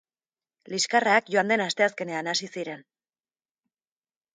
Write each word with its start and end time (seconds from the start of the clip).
Liskarrak 0.75 1.29
joan 1.37 1.53
den 1.55 1.65
asteazkenean 1.67 2.33
hasi 2.35 2.53
ziren. 2.59 2.87